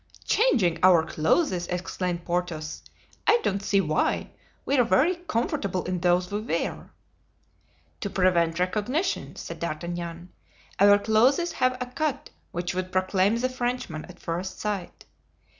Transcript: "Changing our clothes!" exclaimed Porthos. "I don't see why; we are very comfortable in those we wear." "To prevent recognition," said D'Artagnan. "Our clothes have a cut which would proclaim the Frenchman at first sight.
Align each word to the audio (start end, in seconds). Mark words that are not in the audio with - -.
"Changing 0.25 0.79
our 0.81 1.05
clothes!" 1.05 1.67
exclaimed 1.67 2.25
Porthos. 2.25 2.81
"I 3.27 3.39
don't 3.43 3.61
see 3.61 3.79
why; 3.81 4.31
we 4.65 4.75
are 4.79 4.83
very 4.83 5.17
comfortable 5.27 5.83
in 5.85 5.99
those 5.99 6.31
we 6.31 6.41
wear." 6.41 6.89
"To 7.99 8.09
prevent 8.09 8.57
recognition," 8.57 9.35
said 9.35 9.59
D'Artagnan. 9.59 10.29
"Our 10.79 10.97
clothes 10.97 11.51
have 11.51 11.77
a 11.79 11.85
cut 11.85 12.31
which 12.51 12.73
would 12.73 12.91
proclaim 12.91 13.35
the 13.35 13.47
Frenchman 13.47 14.05
at 14.05 14.19
first 14.19 14.59
sight. 14.59 15.05